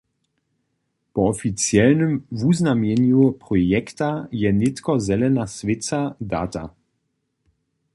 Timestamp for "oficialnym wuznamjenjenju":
1.29-3.31